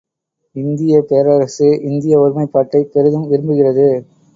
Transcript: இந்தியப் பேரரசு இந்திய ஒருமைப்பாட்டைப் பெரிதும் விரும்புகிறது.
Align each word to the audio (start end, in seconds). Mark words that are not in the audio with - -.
இந்தியப் 0.55 1.07
பேரரசு 1.07 1.79
இந்திய 1.81 2.19
ஒருமைப்பாட்டைப் 2.19 2.91
பெரிதும் 2.93 3.31
விரும்புகிறது. 3.31 3.89